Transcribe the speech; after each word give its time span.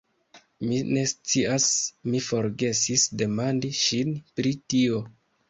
Mi 0.69 0.77
ne 0.95 1.03
scias, 1.11 1.67
mi 2.15 2.23
forgesis 2.29 3.05
demandi 3.23 3.73
ŝin 3.83 4.19
pri 4.41 4.57
tio. 4.75 5.05